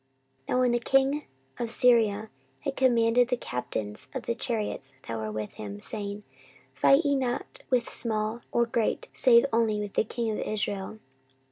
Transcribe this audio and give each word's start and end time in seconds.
14:018:030 0.49 0.57
Now 0.65 0.71
the 0.71 0.79
king 0.83 1.23
of 1.59 1.69
Syria 1.69 2.29
had 2.61 2.75
commanded 2.75 3.27
the 3.27 3.37
captains 3.37 4.07
of 4.15 4.23
the 4.23 4.33
chariots 4.33 4.95
that 5.07 5.15
were 5.15 5.31
with 5.31 5.53
him, 5.53 5.79
saying, 5.79 6.23
Fight 6.73 7.05
ye 7.05 7.15
not 7.15 7.61
with 7.69 7.87
small 7.87 8.41
or 8.51 8.65
great, 8.65 9.09
save 9.13 9.45
only 9.53 9.79
with 9.79 9.93
the 9.93 10.03
king 10.03 10.31
of 10.31 10.39
Israel. 10.39 10.97